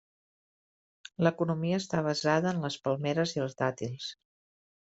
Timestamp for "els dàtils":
3.47-4.13